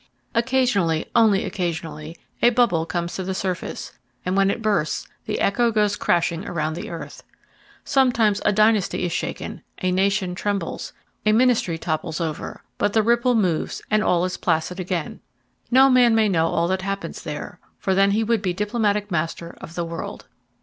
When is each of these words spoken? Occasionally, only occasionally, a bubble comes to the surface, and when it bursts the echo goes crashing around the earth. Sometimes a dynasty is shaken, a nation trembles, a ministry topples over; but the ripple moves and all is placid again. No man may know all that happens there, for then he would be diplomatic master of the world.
Occasionally, 0.33 1.05
only 1.13 1.45
occasionally, 1.45 2.17
a 2.41 2.49
bubble 2.49 2.87
comes 2.87 3.13
to 3.13 3.23
the 3.23 3.35
surface, 3.35 3.91
and 4.25 4.35
when 4.35 4.49
it 4.49 4.63
bursts 4.63 5.07
the 5.27 5.39
echo 5.39 5.71
goes 5.71 5.95
crashing 5.95 6.43
around 6.47 6.73
the 6.73 6.89
earth. 6.89 7.21
Sometimes 7.85 8.41
a 8.43 8.51
dynasty 8.51 9.05
is 9.05 9.11
shaken, 9.11 9.61
a 9.79 9.91
nation 9.91 10.33
trembles, 10.33 10.91
a 11.23 11.31
ministry 11.33 11.77
topples 11.77 12.19
over; 12.19 12.63
but 12.79 12.93
the 12.93 13.03
ripple 13.03 13.35
moves 13.35 13.83
and 13.91 14.03
all 14.03 14.25
is 14.25 14.37
placid 14.37 14.79
again. 14.79 15.19
No 15.69 15.87
man 15.87 16.15
may 16.15 16.27
know 16.27 16.47
all 16.47 16.67
that 16.69 16.81
happens 16.81 17.21
there, 17.21 17.59
for 17.77 17.93
then 17.93 18.09
he 18.09 18.23
would 18.23 18.41
be 18.41 18.53
diplomatic 18.53 19.11
master 19.11 19.55
of 19.61 19.75
the 19.75 19.85
world. 19.85 20.25